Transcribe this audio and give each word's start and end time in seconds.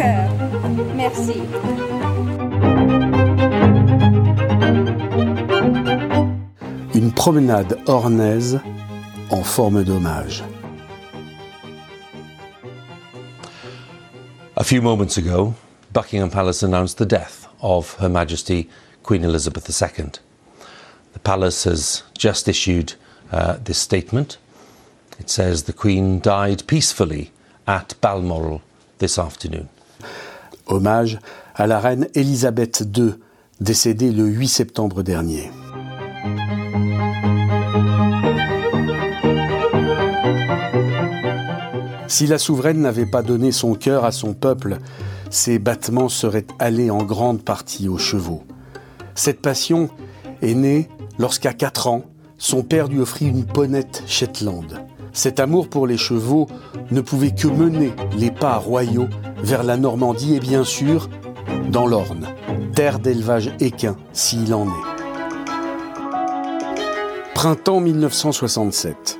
cœur 0.00 0.30
merci. 0.94 1.42
Une 6.94 7.12
promenade 7.12 7.78
ornaise 7.86 8.60
en 9.30 9.42
forme 9.42 9.84
d'hommage. 9.84 10.42
A 14.56 14.64
few 14.64 14.82
moments 14.82 15.16
ago, 15.16 15.54
Buckingham 15.92 16.30
Palace 16.30 16.62
announced 16.62 16.98
the 16.98 17.06
death 17.06 17.46
of 17.62 17.94
Her 18.00 18.08
Majesty 18.08 18.68
Queen 19.02 19.24
Elizabeth 19.24 19.68
II. 19.68 20.10
The 21.12 21.18
palace 21.18 21.64
has 21.64 22.02
just 22.16 22.48
issued 22.48 22.94
uh, 23.32 23.56
this 23.64 23.78
statement. 23.78 24.38
It 25.18 25.30
says 25.30 25.64
the 25.64 25.72
Queen 25.72 26.20
died 26.20 26.66
peacefully 26.66 27.32
at 27.66 27.94
Balmoral 28.00 28.62
this 28.98 29.18
afternoon. 29.18 29.68
Hommage 30.70 31.18
à 31.54 31.66
la 31.66 31.78
reine 31.78 32.08
Elisabeth 32.14 32.84
II, 32.96 33.14
décédée 33.60 34.12
le 34.12 34.24
8 34.24 34.48
septembre 34.48 35.02
dernier. 35.02 35.50
Si 42.08 42.26
la 42.26 42.38
souveraine 42.38 42.80
n'avait 42.80 43.06
pas 43.06 43.22
donné 43.22 43.52
son 43.52 43.74
cœur 43.74 44.04
à 44.04 44.12
son 44.12 44.34
peuple, 44.34 44.78
ses 45.30 45.58
battements 45.58 46.08
seraient 46.08 46.46
allés 46.58 46.90
en 46.90 47.04
grande 47.04 47.42
partie 47.42 47.88
aux 47.88 47.98
chevaux. 47.98 48.42
Cette 49.14 49.40
passion 49.40 49.90
est 50.42 50.54
née 50.54 50.88
lorsqu'à 51.18 51.52
4 51.52 51.86
ans, 51.86 52.02
son 52.36 52.62
père 52.62 52.88
lui 52.88 53.00
offrit 53.00 53.26
une 53.26 53.44
ponette 53.44 54.02
Shetland. 54.06 54.84
Cet 55.12 55.40
amour 55.40 55.68
pour 55.68 55.86
les 55.86 55.98
chevaux 55.98 56.48
ne 56.90 57.00
pouvait 57.00 57.34
que 57.34 57.46
mener 57.46 57.92
les 58.16 58.30
pas 58.30 58.56
royaux 58.56 59.08
vers 59.42 59.62
la 59.62 59.76
Normandie 59.76 60.36
et 60.36 60.40
bien 60.40 60.64
sûr 60.64 61.08
dans 61.70 61.86
l'Orne, 61.86 62.26
terre 62.74 62.98
d'élevage 62.98 63.52
équin 63.60 63.96
s'il 64.12 64.54
en 64.54 64.66
est. 64.66 65.00
Printemps 67.34 67.80
1967. 67.80 69.18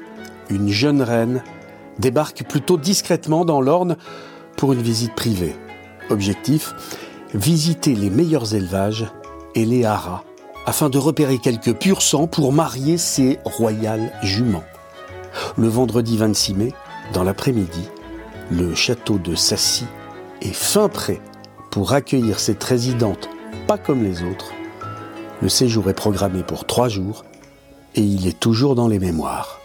Une 0.51 0.69
jeune 0.69 1.03
reine 1.03 1.43
débarque 1.99 2.45
plutôt 2.45 2.77
discrètement 2.77 3.45
dans 3.45 3.61
l'Orne 3.61 3.97
pour 4.57 4.73
une 4.73 4.83
visite 4.83 5.15
privée. 5.15 5.55
Objectif 6.11 6.75
visiter 7.35 7.95
les 7.95 8.11
meilleurs 8.11 8.55
élevages 8.55 9.07
et 9.55 9.65
les 9.65 9.85
haras 9.85 10.25
afin 10.67 10.91
de 10.91 10.99
repérer 10.99 11.39
quelques 11.39 11.75
purs 11.75 12.03
sang 12.03 12.27
pour 12.27 12.53
marier 12.53 12.99
ses 12.99 13.39
royales 13.45 14.13
juments. 14.23 14.65
Le 15.57 15.69
vendredi 15.69 16.17
26 16.17 16.55
mai, 16.55 16.73
dans 17.15 17.23
l'après-midi, 17.23 17.89
le 18.51 18.75
château 18.75 19.19
de 19.19 19.35
Sassy 19.35 19.87
est 20.41 20.55
fin 20.55 20.89
prêt 20.89 21.21
pour 21.71 21.93
accueillir 21.93 22.41
cette 22.41 22.63
résidente 22.65 23.29
pas 23.67 23.79
comme 23.79 24.03
les 24.03 24.23
autres. 24.23 24.53
Le 25.41 25.49
séjour 25.49 25.89
est 25.89 25.95
programmé 25.95 26.43
pour 26.43 26.65
trois 26.65 26.89
jours 26.89 27.25
et 27.95 28.01
il 28.01 28.27
est 28.27 28.39
toujours 28.39 28.75
dans 28.75 28.89
les 28.89 28.99
mémoires. 28.99 29.61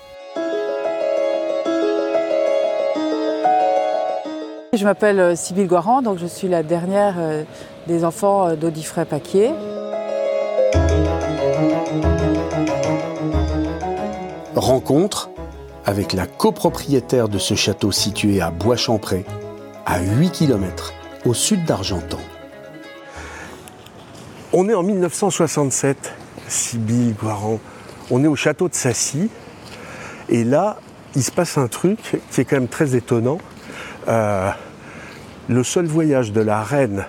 Je 4.74 4.84
m'appelle 4.84 5.20
euh, 5.20 5.36
Sybille 5.36 5.68
Guaran, 5.68 6.02
donc 6.02 6.20
je 6.20 6.26
suis 6.26 6.48
la 6.48 6.62
dernière 6.62 7.16
euh, 7.18 7.44
des 7.88 8.04
enfants 8.04 8.48
euh, 8.48 8.56
d'Audifray 8.56 9.06
Paquier. 9.06 9.52
Rencontre 14.56 15.30
avec 15.86 16.14
la 16.14 16.28
copropriétaire 16.28 17.30
de 17.30 17.38
ce 17.38 17.54
château 17.54 17.92
situé 17.92 18.42
à 18.42 18.52
Bois-Champré, 18.52 19.26
à 19.86 20.02
8 20.02 20.32
km 20.32 20.94
au 21.26 21.34
sud 21.34 21.64
d'Argentan. 21.66 22.20
On 24.54 24.70
est 24.70 24.74
en 24.74 24.84
1967, 24.84 26.14
Sybille 26.48 27.14
Guaran. 27.14 27.60
On 28.10 28.24
est 28.24 28.28
au 28.28 28.36
château 28.36 28.70
de 28.70 28.74
Sassy. 28.74 29.30
Et 30.30 30.44
là, 30.44 30.78
il 31.16 31.24
se 31.24 31.32
passe 31.32 31.58
un 31.58 31.68
truc 31.68 32.20
qui 32.32 32.42
est 32.42 32.46
quand 32.46 32.56
même 32.56 32.68
très 32.68 32.96
étonnant. 32.96 33.38
Euh, 34.08 34.50
le 35.48 35.64
seul 35.64 35.86
voyage 35.86 36.32
de 36.32 36.42
la 36.42 36.64
reine, 36.64 37.06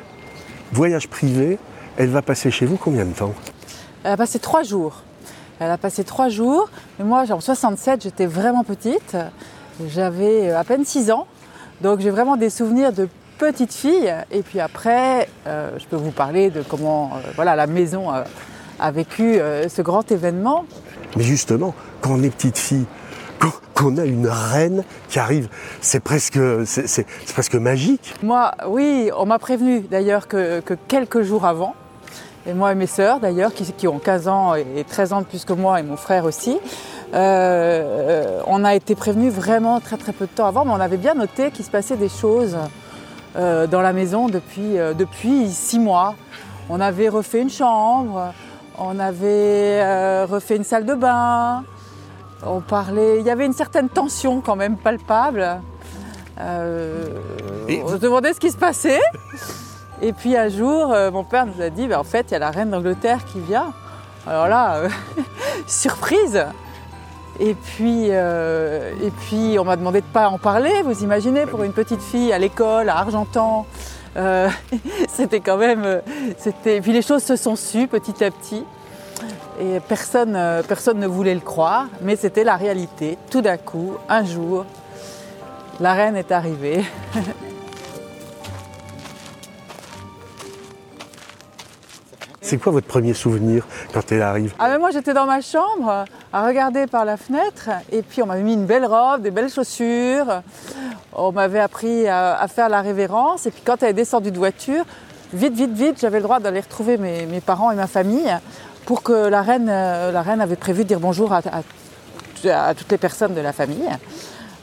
voyage 0.73 1.09
privé, 1.09 1.59
elle 1.97 2.11
va 2.11 2.23
passer 2.23 2.51
chez 2.51 2.67
vous 2.67 2.77
combien 2.77 3.05
de 3.05 3.13
temps? 3.13 3.35
Elle 4.05 4.13
a 4.13 4.17
passé 4.17 4.39
trois 4.39 4.63
jours. 4.63 5.03
Elle 5.59 5.71
a 5.71 5.79
passé 5.79 6.05
trois 6.05 6.29
jours. 6.29 6.69
Mais 6.99 7.05
moi, 7.05 7.25
en 7.31 7.41
67, 7.41 8.03
j'étais 8.03 8.27
vraiment 8.27 8.65
petite. 8.65 9.17
J'avais 9.89 10.51
à 10.51 10.65
peine 10.65 10.85
6 10.85 11.11
ans. 11.11 11.27
Donc 11.81 12.01
j'ai 12.01 12.11
vraiment 12.11 12.37
des 12.37 12.51
souvenirs 12.51 12.93
de 12.93 13.09
petite 13.39 13.73
fille. 13.75 14.13
Et 14.31 14.43
puis 14.43 14.61
après, 14.61 15.29
euh, 15.47 15.71
je 15.79 15.85
peux 15.87 15.97
vous 15.97 16.11
parler 16.11 16.51
de 16.51 16.63
comment 16.63 17.13
euh, 17.15 17.31
voilà, 17.37 17.55
la 17.57 17.67
maison 17.67 18.11
a, 18.11 18.25
a 18.81 18.91
vécu 18.91 19.39
euh, 19.39 19.69
ce 19.69 19.83
grand 19.83 20.11
événement. 20.11 20.65
Mais 21.17 21.23
justement, 21.23 21.75
quand 22.01 22.11
on 22.13 22.23
est 22.23 22.31
petite 22.31 22.59
fille, 22.59 22.87
quand, 23.39 23.51
quand 23.75 23.93
on 23.93 23.97
a 23.99 24.05
une 24.05 24.27
reine 24.29 24.85
qui 25.09 25.19
arrive, 25.19 25.49
c'est 25.81 26.01
presque, 26.01 26.39
c'est, 26.65 26.87
c'est- 26.89 27.07
c'est 27.27 27.33
presque 27.35 27.55
magique. 27.57 28.15
Moi, 28.23 28.53
oui, 28.69 29.11
on 29.17 29.27
m'a 29.27 29.39
prévenu 29.39 29.81
d'ailleurs 29.81 30.29
que, 30.29 30.61
que 30.61 30.75
quelques 30.89 31.23
jours 31.23 31.45
avant, 31.45 31.75
et 32.47 32.55
moi 32.55 32.73
et 32.73 32.75
mes 32.75 32.87
sœurs 32.87 33.21
d'ailleurs, 33.21 33.53
qui, 33.53 33.65
qui 33.73 33.89
ont 33.89 33.99
15 33.99 34.29
ans 34.29 34.55
et 34.55 34.85
13 34.89 35.13
ans 35.13 35.21
de 35.21 35.27
plus 35.27 35.45
que 35.45 35.53
moi, 35.53 35.81
et 35.81 35.83
mon 35.83 35.97
frère 35.97 36.25
aussi, 36.25 36.59
euh, 37.17 38.43
on 38.47 38.63
a 38.63 38.75
été 38.75 38.95
prévenus 38.95 39.33
vraiment 39.33 39.81
très 39.81 39.97
très 39.97 40.13
peu 40.13 40.27
de 40.27 40.31
temps 40.31 40.47
avant, 40.47 40.65
mais 40.65 40.73
on 40.73 40.81
avait 40.81 40.99
bien 40.99 41.15
noté 41.15 41.51
qu'il 41.51 41.65
se 41.65 41.71
passait 41.71 41.97
des 41.97 42.11
choses 42.11 42.59
euh, 43.37 43.67
dans 43.67 43.81
la 43.81 43.95
maison 43.95 44.29
depuis, 44.29 44.79
euh, 44.79 44.93
depuis 44.93 45.51
six 45.51 45.79
mois. 45.79 46.15
On 46.69 46.79
avait 46.81 47.09
refait 47.09 47.41
une 47.41 47.51
chambre, 47.51 48.35
on 48.77 48.99
avait 48.99 50.25
refait 50.25 50.57
une 50.57 50.65
salle 50.65 50.85
de 50.85 50.95
bain, 50.95 51.65
on 52.45 52.61
parlait, 52.61 53.21
il 53.21 53.27
y 53.27 53.31
avait 53.31 53.47
une 53.47 53.55
certaine 53.55 53.89
tension 53.89 54.41
quand 54.41 54.57
même 54.57 54.77
palpable. 54.77 55.61
Et 57.69 57.83
on 57.83 57.89
se 57.89 57.97
demandait 57.97 58.35
ce 58.35 58.41
qui 58.41 58.51
se 58.51 58.59
passait. 58.59 59.01
Et 60.03 60.13
puis 60.13 60.37
un 60.37 60.49
jour, 60.49 60.95
mon 61.13 61.25
père 61.25 61.47
nous 61.47 61.63
a 61.63 61.71
dit, 61.71 61.87
Ben, 61.87 61.99
en 61.99 62.05
fait, 62.05 62.27
il 62.29 62.33
y 62.33 62.35
a 62.35 62.41
la 62.41 62.51
reine 62.51 62.71
d'Angleterre 62.71 63.25
qui 63.25 63.41
vient. 63.41 63.73
Alors 64.27 64.49
là, 64.49 64.83
surprise. 65.67 66.45
Et 67.41 67.55
puis, 67.55 68.09
euh, 68.11 68.93
et 69.03 69.11
puis, 69.11 69.59
on 69.59 69.65
m'a 69.65 69.77
demandé 69.77 70.01
de 70.01 70.07
pas 70.07 70.29
en 70.29 70.39
parler. 70.39 70.83
Vous 70.85 71.03
imaginez, 71.03 71.47
pour 71.47 71.63
une 71.63 71.73
petite 71.73 72.01
fille 72.01 72.33
à 72.33 72.39
l'école, 72.39 72.89
à 72.89 72.99
Argentan, 72.99 73.67
euh, 74.17 74.49
c'était 75.09 75.41
quand 75.41 75.57
même, 75.57 75.83
euh, 75.85 76.01
c'était. 76.39 76.79
Et 76.79 76.81
puis 76.81 76.93
les 76.93 77.03
choses 77.03 77.23
se 77.23 77.37
sont 77.37 77.57
sues 77.57 77.89
petit 77.89 78.25
à 78.25 78.31
petit. 78.31 78.65
Et 79.59 79.81
personne, 79.81 80.39
personne 80.69 80.99
ne 80.99 81.07
voulait 81.07 81.35
le 81.35 81.41
croire, 81.41 81.87
mais 82.03 82.17
c'était 82.17 82.45
la 82.45 82.57
réalité. 82.57 83.17
Tout 83.31 83.41
d'un 83.41 83.57
coup, 83.57 83.95
un 84.07 84.23
jour, 84.23 84.67
la 85.81 85.95
reine 85.95 86.17
est 86.17 86.31
arrivée. 86.31 86.85
C'est 92.47 92.59
quoi 92.59 92.71
votre 92.71 92.87
premier 92.87 93.13
souvenir 93.13 93.67
quand 93.93 94.13
elle 94.13 94.23
arrive 94.23 94.55
Ah 94.61 94.79
moi 94.79 94.93
j'étais 94.93 95.13
dans 95.13 95.27
ma 95.27 95.41
chambre 95.41 96.05
à 96.33 96.47
regarder 96.47 96.87
par 96.87 97.05
la 97.05 97.17
fenêtre 97.17 97.71
et 97.91 98.03
puis 98.03 98.23
on 98.23 98.27
m'avait 98.27 98.45
mis 98.45 98.53
une 98.53 98.67
belle 98.67 98.87
robe, 98.87 99.23
des 99.23 99.33
belles 99.33 99.51
chaussures. 99.51 100.43
On 101.13 101.33
m'avait 101.33 101.59
appris 101.59 102.07
à, 102.07 102.47
faire 102.47 102.69
la 102.69 102.83
révérence 102.83 103.47
et 103.47 103.51
puis 103.51 103.63
quand 103.65 103.83
elle 103.83 103.91
est 103.91 103.95
descendue 103.95 104.31
de 104.31 104.39
voiture, 104.39 104.85
vite, 105.33 105.55
vite, 105.55 105.73
vite, 105.73 106.01
j'avais 106.01 106.19
le 106.19 106.23
droit 106.23 106.39
d'aller 106.39 106.61
retrouver 106.61 106.99
mes, 106.99 107.41
parents 107.45 107.73
et 107.73 107.75
ma 107.75 107.89
famille 107.89 108.33
pour 108.85 109.03
que 109.03 109.27
la 109.27 109.43
reine, 109.43 109.69
euh, 109.69 110.13
la 110.13 110.23
reine 110.23 110.41
avait 110.41 110.55
prévu 110.55 110.85
de 110.85 110.89
dire 110.89 111.01
bonjour 111.01 111.33
à, 111.33 111.43
toutes 111.43 112.93
les 112.93 112.99
personnes 112.99 113.35
de 113.35 113.41
la 113.41 113.53
famille. 113.53 113.91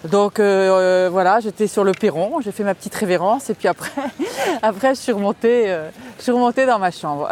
Donc 0.10 0.40
euh, 0.40 0.70
euh, 0.70 1.10
voilà, 1.12 1.42
j'étais 1.42 1.68
sur 1.68 1.84
le 1.84 1.92
perron, 1.92 2.40
j'ai 2.40 2.54
fait 2.54 2.64
ma 2.64 2.76
petite 2.76 2.96
révérence 2.96 3.50
et 3.50 3.54
puis 3.54 3.68
après, 3.68 3.92
après 4.62 4.96
je, 4.96 5.02
suis 5.02 5.12
remontée, 5.12 5.66
je 6.18 6.24
suis 6.24 6.32
remontée 6.32 6.66
dans 6.66 6.80
ma 6.80 6.92
chambre. 6.92 7.28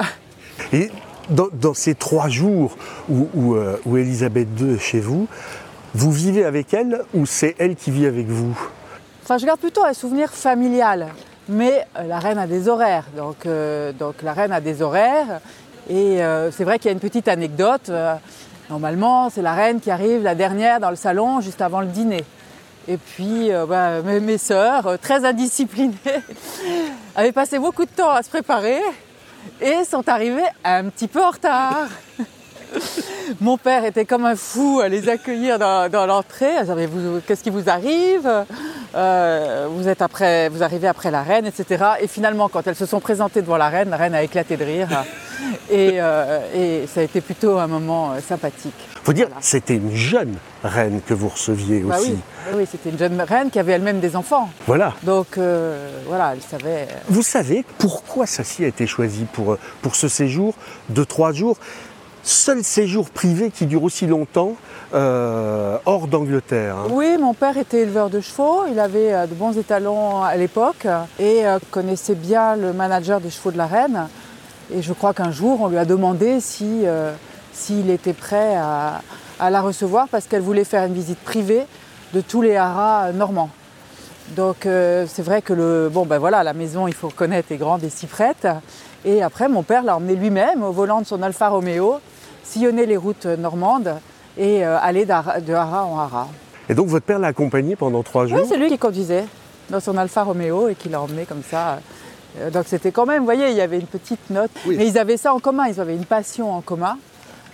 Et 0.73 0.89
dans, 1.29 1.73
ces 1.73 1.95
trois 1.95 2.29
jours 2.29 2.77
où, 3.09 3.55
euh, 3.55 3.77
Elisabeth 3.85 4.47
II 4.59 4.75
est 4.75 4.79
chez 4.79 4.99
vous, 4.99 5.27
vous 5.93 6.11
vivez 6.11 6.45
avec 6.45 6.73
elle 6.73 7.01
ou 7.13 7.25
c'est 7.25 7.55
elle 7.59 7.75
qui 7.75 7.91
vit 7.91 8.05
avec 8.05 8.27
vous? 8.27 8.57
Enfin, 9.23 9.37
je 9.37 9.45
garde 9.45 9.59
plutôt 9.59 9.83
un 9.83 9.93
souvenir 9.93 10.29
familial. 10.31 11.07
Mais 11.49 11.85
euh, 11.97 12.03
la 12.07 12.19
reine 12.19 12.37
a 12.37 12.47
des 12.47 12.69
horaires. 12.69 13.05
Donc, 13.15 13.45
euh, 13.45 13.91
donc 13.91 14.21
la 14.23 14.33
reine 14.33 14.51
a 14.51 14.61
des 14.61 14.81
horaires. 14.81 15.41
Et 15.89 16.19
c'est 16.51 16.63
vrai 16.63 16.77
qu'il 16.77 16.85
y 16.85 16.89
a 16.89 16.93
une 16.93 17.01
petite 17.01 17.27
anecdote. 17.27 17.91
Normalement, 18.69 19.29
c'est 19.29 19.41
la 19.41 19.53
reine 19.53 19.81
qui 19.81 19.91
arrive 19.91 20.23
la 20.23 20.35
dernière 20.35 20.79
dans 20.79 20.91
le 20.91 20.95
salon 20.95 21.41
juste 21.41 21.59
avant 21.59 21.81
le 21.81 21.87
dîner. 21.87 22.23
Et 22.87 22.95
puis, 22.95 23.49
bah, 23.67 24.01
mes, 24.03 24.21
mes 24.21 24.37
sœurs, 24.37 24.97
très 25.01 25.25
indisciplinées, 25.25 25.95
avaient 27.15 27.33
passé 27.33 27.59
beaucoup 27.59 27.83
de 27.83 27.89
temps 27.89 28.11
à 28.11 28.23
se 28.23 28.29
préparer. 28.29 28.79
Et 29.59 29.83
sont 29.83 30.07
arrivés 30.09 30.47
un 30.63 30.89
petit 30.89 31.07
peu 31.07 31.23
en 31.23 31.31
retard. 31.31 31.87
Mon 33.41 33.57
père 33.57 33.85
était 33.85 34.05
comme 34.05 34.25
un 34.25 34.35
fou 34.35 34.81
à 34.83 34.89
les 34.89 35.09
accueillir 35.09 35.59
dans, 35.59 36.05
l'entrée. 36.05 36.55
Qu'est-ce 37.27 37.43
qui 37.43 37.49
vous 37.49 37.69
arrive? 37.69 38.29
Euh, 38.95 39.67
vous, 39.69 39.87
êtes 39.87 40.01
après, 40.01 40.49
vous 40.49 40.63
arrivez 40.63 40.87
après 40.87 41.11
la 41.11 41.23
reine, 41.23 41.45
etc. 41.45 41.85
Et 42.01 42.07
finalement, 42.07 42.49
quand 42.49 42.67
elles 42.67 42.75
se 42.75 42.85
sont 42.85 42.99
présentées 42.99 43.41
devant 43.41 43.57
la 43.57 43.69
reine, 43.69 43.89
la 43.89 43.97
reine 43.97 44.15
a 44.15 44.23
éclaté 44.23 44.57
de 44.57 44.65
rire. 44.65 44.89
Euh, 45.71 46.39
et, 46.53 46.87
ça 46.87 46.99
a 46.99 47.03
été 47.03 47.21
plutôt 47.21 47.57
un 47.57 47.67
moment 47.67 48.11
euh, 48.11 48.19
sympathique. 48.19 48.73
Faut 49.03 49.13
dire, 49.13 49.27
c'était 49.39 49.75
une 49.75 49.95
jeune 49.95 50.35
reine 50.63 51.01
que 51.05 51.13
vous 51.13 51.29
receviez 51.29 51.79
bah 51.79 51.97
aussi. 51.97 52.11
oui, 52.11 52.57
oui 52.57 52.67
c'était 52.69 52.91
une 52.91 52.99
jeune 52.99 53.19
reine 53.19 53.49
qui 53.49 53.57
avait 53.57 53.71
elle-même 53.71 53.99
des 53.99 54.15
enfants. 54.15 54.49
Voilà. 54.67 54.93
Donc 55.01 55.39
voilà, 56.07 56.33
elle 56.33 56.41
savait. 56.41 56.87
Vous 57.07 57.23
savez 57.23 57.65
pourquoi 57.79 58.27
Sassy 58.27 58.63
a 58.63 58.67
été 58.67 58.85
choisie 58.85 59.25
pour, 59.33 59.57
pour 59.81 59.95
ce 59.95 60.07
séjour 60.07 60.53
de 60.89 61.03
trois 61.03 61.31
jours? 61.31 61.57
Seul 62.23 62.63
séjour 62.63 63.09
privé 63.09 63.51
qui 63.51 63.65
dure 63.65 63.83
aussi 63.83 64.07
longtemps 64.07 64.55
euh, 64.93 65.77
hors 65.85 66.07
d'Angleterre. 66.07 66.75
Hein. 66.75 66.87
Oui, 66.89 67.17
mon 67.19 67.33
père 67.33 67.57
était 67.57 67.79
éleveur 67.79 68.09
de 68.09 68.19
chevaux, 68.19 68.65
il 68.69 68.79
avait 68.79 69.13
euh, 69.13 69.25
de 69.25 69.33
bons 69.33 69.57
étalons 69.57 70.21
à 70.21 70.35
l'époque 70.35 70.85
et 71.17 71.45
euh, 71.45 71.59
connaissait 71.71 72.15
bien 72.15 72.55
le 72.55 72.73
manager 72.73 73.21
des 73.21 73.29
chevaux 73.29 73.51
de 73.51 73.57
la 73.57 73.67
reine. 73.67 74.07
Et 74.73 74.81
je 74.81 74.93
crois 74.93 75.13
qu'un 75.13 75.31
jour, 75.31 75.61
on 75.61 75.67
lui 75.67 75.77
a 75.77 75.85
demandé 75.85 76.39
si, 76.39 76.85
s'il 77.51 77.89
était 77.89 78.13
prêt 78.13 78.55
à, 78.55 79.01
la 79.49 79.59
recevoir 79.59 80.07
parce 80.07 80.27
qu'elle 80.27 80.41
voulait 80.41 80.63
faire 80.63 80.85
une 80.85 80.93
visite 80.93 81.19
privée 81.19 81.63
de 82.13 82.21
tous 82.21 82.41
les 82.41 82.55
haras 82.55 83.11
normands. 83.11 83.49
Donc 84.29 84.59
c'est 84.61 85.21
vrai 85.21 85.41
que 85.41 85.51
le, 85.51 85.89
bon, 85.91 86.05
ben 86.05 86.19
voilà, 86.19 86.41
la 86.43 86.53
maison, 86.53 86.87
il 86.87 86.93
faut 86.93 87.09
reconnaître, 87.09 87.51
est 87.51 87.57
grande 87.57 87.83
et 87.83 87.89
si 87.89 88.07
prête. 88.07 88.47
Et 89.03 89.21
après, 89.21 89.49
mon 89.49 89.61
père 89.61 89.83
l'a 89.83 89.97
emmené 89.97 90.15
lui-même 90.15 90.63
au 90.63 90.71
volant 90.71 91.01
de 91.01 91.05
son 91.05 91.21
Alfa 91.21 91.49
Romeo 91.49 91.99
sillonner 92.43 92.85
les 92.85 92.97
routes 92.97 93.25
normandes 93.25 93.95
et 94.37 94.65
euh, 94.65 94.77
aller 94.79 95.05
de 95.05 95.53
hara 95.53 95.85
en 95.85 95.99
hara. 95.99 96.27
Et 96.69 96.73
donc 96.73 96.87
votre 96.87 97.05
père 97.05 97.19
l'a 97.19 97.27
accompagné 97.27 97.75
pendant 97.75 98.03
trois 98.03 98.27
jours 98.27 98.39
Oui, 98.39 98.45
c'est 98.47 98.57
lui 98.57 98.69
qui 98.69 98.77
conduisait 98.77 99.25
dans 99.69 99.79
son 99.79 99.97
Alfa 99.97 100.23
Romeo 100.23 100.69
et 100.69 100.75
qui 100.75 100.89
l'a 100.89 101.01
emmené 101.01 101.25
comme 101.25 101.43
ça. 101.43 101.79
Euh, 102.39 102.49
donc 102.49 102.65
c'était 102.67 102.91
quand 102.91 103.05
même, 103.05 103.19
vous 103.19 103.25
voyez, 103.25 103.49
il 103.49 103.57
y 103.57 103.61
avait 103.61 103.79
une 103.79 103.87
petite 103.87 104.29
note. 104.29 104.51
Mais 104.65 104.87
ils 104.87 104.97
avaient 104.97 105.17
ça 105.17 105.33
en 105.33 105.39
commun, 105.39 105.67
ils 105.67 105.79
avaient 105.79 105.95
une 105.95 106.05
passion 106.05 106.53
en 106.53 106.61
commun 106.61 106.97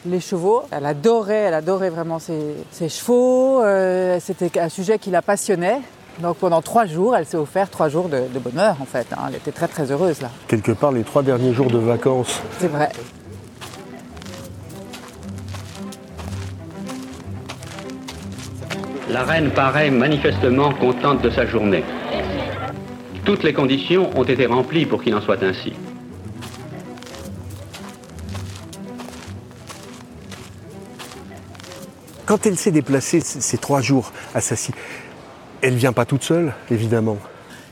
les 0.06 0.20
chevaux. 0.20 0.64
Elle 0.72 0.86
adorait, 0.86 1.34
elle 1.34 1.54
adorait 1.54 1.90
vraiment 1.90 2.20
ses, 2.20 2.56
chevaux. 2.90 3.62
Euh, 3.64 4.20
c'était 4.20 4.60
un 4.60 4.70
sujet 4.70 5.00
qui 5.00 5.10
la 5.10 5.22
passionnait. 5.22 5.82
Donc 6.20 6.38
pendant 6.38 6.62
trois 6.62 6.86
jours, 6.86 7.16
elle 7.16 7.26
s'est 7.26 7.38
offert 7.38 7.70
trois 7.70 7.90
jours 7.90 8.10
de, 8.10 8.40
bonheur 8.40 8.78
en 8.82 8.86
fait. 8.86 9.08
Hein. 9.14 9.26
Elle 9.30 9.36
était 9.36 9.52
très 9.52 9.68
très 9.68 9.92
heureuse 9.92 10.22
là. 10.22 10.30
Quelque 10.48 10.72
part, 10.72 10.92
les 10.92 11.04
trois 11.04 11.22
derniers 11.22 11.54
jours 11.54 11.68
de 11.68 11.78
vacances. 11.78 12.42
C'est 12.60 12.68
vrai. 12.68 12.90
La 19.10 19.24
reine 19.24 19.52
paraît 19.52 19.90
manifestement 19.90 20.74
contente 20.74 21.22
de 21.22 21.30
sa 21.30 21.46
journée. 21.46 21.86
Toutes 23.24 23.44
les 23.44 23.54
conditions 23.54 24.10
ont 24.18 24.24
été 24.24 24.46
remplies 24.46 24.86
pour 24.86 25.02
qu'il 25.02 25.16
en 25.16 25.22
soit 25.22 25.42
ainsi. 25.44 25.74
Quand 32.26 32.46
elle 32.46 32.58
s'est 32.58 32.72
déplacée 32.72 33.22
ces 33.22 33.58
trois 33.58 33.80
jours 33.80 34.12
à 34.36 34.42
Sassy, 34.42 34.74
elle 35.62 35.76
vient 35.76 35.94
pas 35.94 36.04
toute 36.04 36.24
seule, 36.24 36.54
évidemment. 36.70 37.18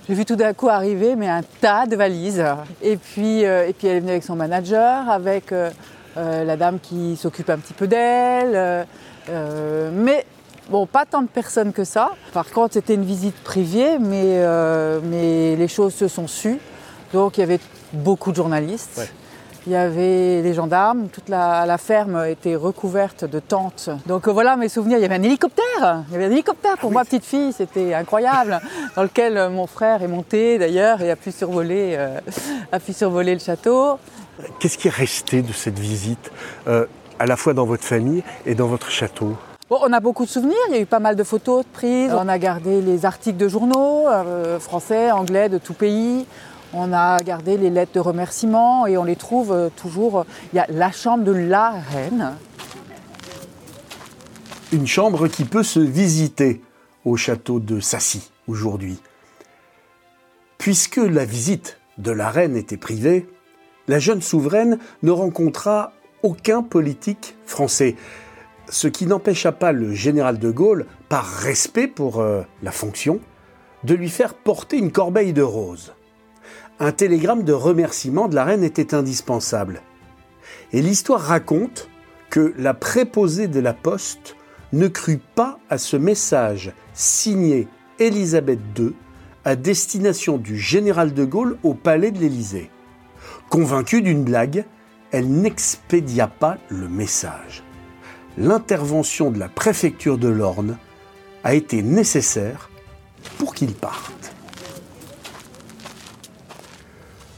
J'ai 0.07 0.13
vu 0.13 0.23
tout 0.23 0.37
d'un 0.37 0.53
coup 0.53 0.69
arriver, 0.69 1.17
mais 1.17 1.27
un 1.27 1.41
tas 1.59 1.85
de 1.85 1.97
valises. 1.97 2.45
Et 2.81 2.95
puis, 2.95 3.43
euh, 3.43 3.67
et 3.67 3.73
puis 3.73 3.87
elle 3.87 3.97
est 3.97 3.99
venue 3.99 4.11
avec 4.11 4.23
son 4.23 4.37
manager, 4.37 5.09
avec 5.09 5.51
euh, 5.51 5.69
euh, 6.15 6.45
la 6.45 6.55
dame 6.55 6.79
qui 6.79 7.17
s'occupe 7.17 7.49
un 7.49 7.57
petit 7.57 7.73
peu 7.73 7.87
d'elle. 7.87 8.85
mais 9.27 10.25
Bon, 10.69 10.87
pas 10.87 11.05
tant 11.05 11.21
de 11.21 11.27
personnes 11.27 11.73
que 11.73 11.83
ça. 11.83 12.11
Par 12.33 12.49
contre, 12.49 12.73
c'était 12.73 12.95
une 12.95 13.05
visite 13.05 13.35
privée, 13.43 13.99
mais, 13.99 14.39
euh, 14.39 14.99
mais 15.03 15.55
les 15.55 15.67
choses 15.67 15.93
se 15.93 16.07
sont 16.07 16.27
sues. 16.27 16.59
Donc, 17.13 17.37
il 17.37 17.41
y 17.41 17.43
avait 17.43 17.59
beaucoup 17.93 18.31
de 18.31 18.35
journalistes. 18.35 19.07
Il 19.67 19.73
y 19.73 19.75
avait 19.75 20.41
les 20.41 20.53
gendarmes, 20.53 21.07
toute 21.09 21.29
la, 21.29 21.77
ferme 21.77 22.23
était 22.25 22.55
recouverte 22.55 23.25
de 23.25 23.39
tentes. 23.39 23.89
Donc 24.05 24.27
euh, 24.27 24.31
voilà 24.31 24.57
mes 24.57 24.69
souvenirs. 24.69 24.99
Il 24.99 25.01
y 25.01 25.05
avait 25.05 25.15
un 25.15 25.23
hélicoptère. 25.23 26.03
Il 26.07 26.13
y 26.13 26.15
avait 26.15 26.25
un 26.25 26.31
hélicoptère 26.31 26.77
pour 26.77 26.91
ah 26.91 26.93
moi, 26.93 27.03
petite 27.03 27.25
fille. 27.25 27.51
C'était 27.51 27.95
incroyable. 27.95 28.61
dans 28.95 29.01
lequel 29.01 29.37
euh, 29.37 29.49
mon 29.49 29.65
frère 29.65 30.03
est 30.03 30.07
monté 30.07 30.59
d'ailleurs 30.59 31.01
et 31.01 31.09
a 31.09 31.15
pu 31.15 31.31
survoler, 31.31 31.97
a 32.71 32.79
pu 32.79 32.93
survoler 32.93 33.33
le 33.33 33.39
château. 33.39 33.97
Qu'est-ce 34.59 34.77
qui 34.77 34.87
est 34.87 34.95
resté 34.95 35.41
de 35.41 35.51
cette 35.51 35.79
visite, 35.79 36.31
à 36.67 37.25
la 37.25 37.35
fois 37.35 37.55
dans 37.55 37.65
votre 37.65 37.85
famille 37.85 38.23
et 38.45 38.53
dans 38.53 38.67
votre 38.67 38.91
château? 38.91 39.35
On 39.69 39.93
a 39.93 39.99
beaucoup 39.99 40.25
de 40.25 40.29
souvenirs, 40.29 40.55
il 40.69 40.75
y 40.75 40.77
a 40.77 40.81
eu 40.81 40.85
pas 40.85 40.99
mal 40.99 41.15
de 41.15 41.23
photos 41.23 41.65
prises, 41.73 42.13
on 42.13 42.27
a 42.27 42.37
gardé 42.37 42.81
les 42.81 43.05
articles 43.05 43.37
de 43.37 43.47
journaux, 43.47 44.07
euh, 44.07 44.59
français, 44.59 45.11
anglais, 45.11 45.49
de 45.49 45.57
tout 45.57 45.73
pays. 45.73 46.25
On 46.73 46.91
a 46.93 47.19
gardé 47.21 47.57
les 47.57 47.69
lettres 47.69 47.93
de 47.93 47.99
remerciement 47.99 48.85
et 48.85 48.97
on 48.97 49.03
les 49.03 49.15
trouve 49.15 49.51
euh, 49.51 49.69
toujours. 49.75 50.25
Il 50.51 50.57
y 50.57 50.59
a 50.59 50.67
la 50.69 50.91
chambre 50.91 51.23
de 51.23 51.31
la 51.31 51.71
reine. 51.71 52.33
Une 54.71 54.87
chambre 54.87 55.27
qui 55.27 55.45
peut 55.45 55.63
se 55.63 55.79
visiter 55.79 56.61
au 57.05 57.15
château 57.15 57.59
de 57.59 57.79
Sassy 57.79 58.29
aujourd'hui. 58.47 58.99
Puisque 60.57 60.97
la 60.97 61.23
visite 61.23 61.77
de 61.97 62.11
la 62.11 62.29
reine 62.29 62.57
était 62.57 62.77
privée, 62.77 63.27
la 63.87 63.99
jeune 63.99 64.21
souveraine 64.21 64.79
ne 65.03 65.11
rencontra 65.11 65.93
aucun 66.23 66.63
politique 66.63 67.35
français 67.45 67.95
ce 68.69 68.87
qui 68.87 69.05
n'empêcha 69.05 69.51
pas 69.51 69.71
le 69.71 69.93
général 69.93 70.39
de 70.39 70.51
Gaulle, 70.51 70.85
par 71.09 71.25
respect 71.25 71.87
pour 71.87 72.19
euh, 72.19 72.41
la 72.63 72.71
fonction, 72.71 73.19
de 73.83 73.93
lui 73.93 74.09
faire 74.09 74.33
porter 74.33 74.77
une 74.77 74.91
corbeille 74.91 75.33
de 75.33 75.41
roses. 75.41 75.93
Un 76.79 76.91
télégramme 76.91 77.43
de 77.43 77.53
remerciement 77.53 78.27
de 78.27 78.35
la 78.35 78.43
reine 78.43 78.63
était 78.63 78.93
indispensable. 78.93 79.81
Et 80.73 80.81
l'histoire 80.81 81.21
raconte 81.21 81.89
que 82.29 82.53
la 82.57 82.73
préposée 82.73 83.47
de 83.47 83.59
la 83.59 83.73
poste 83.73 84.35
ne 84.73 84.87
crut 84.87 85.21
pas 85.35 85.59
à 85.69 85.77
ce 85.77 85.95
message 85.95 86.73
signé 86.93 87.67
Élisabeth 87.99 88.59
II 88.77 88.93
à 89.45 89.55
destination 89.55 90.37
du 90.37 90.57
général 90.57 91.13
de 91.13 91.23
Gaulle 91.23 91.57
au 91.63 91.75
palais 91.75 92.11
de 92.11 92.19
l'Élysée. 92.19 92.71
Convaincue 93.49 94.01
d'une 94.01 94.23
blague, 94.23 94.65
elle 95.11 95.29
n'expédia 95.29 96.27
pas 96.27 96.57
le 96.69 96.89
message 96.89 97.63
l'intervention 98.37 99.31
de 99.31 99.39
la 99.39 99.49
préfecture 99.49 100.17
de 100.17 100.27
l'Orne 100.27 100.77
a 101.43 101.53
été 101.53 101.83
nécessaire 101.83 102.69
pour 103.37 103.55
qu'il 103.55 103.73
parte. 103.73 104.33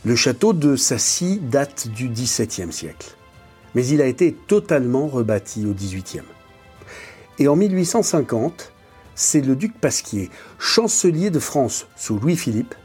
Le 0.05 0.15
château 0.15 0.53
de 0.53 0.75
Sassy 0.75 1.39
date 1.39 1.89
du 1.89 2.07
XVIIe 2.07 2.71
siècle, 2.71 3.15
mais 3.75 3.85
il 3.85 4.01
a 4.01 4.05
été 4.05 4.33
totalement 4.33 5.07
rebâti 5.07 5.65
au 5.65 5.73
XVIIIe. 5.73 6.23
Et 7.39 7.47
en 7.47 7.55
1850, 7.55 8.71
c'est 9.15 9.41
le 9.41 9.55
duc 9.55 9.77
Pasquier, 9.79 10.29
chancelier 10.59 11.29
de 11.29 11.39
France 11.39 11.87
sous 11.95 12.17
Louis-Philippe, 12.17 12.75